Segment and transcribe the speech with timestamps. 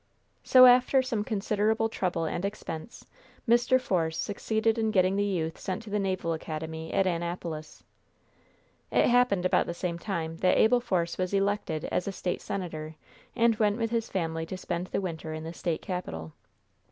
[0.41, 3.05] So, after some considerable trouble and expense,
[3.47, 3.79] Mr.
[3.79, 7.83] Force succeeded in getting the youth sent to the Naval Academy at Annapolis.
[8.89, 12.95] It happened about the same time that Abel Force was elected as a State senator,
[13.35, 16.33] and went with his family to spend the winter in the State capital.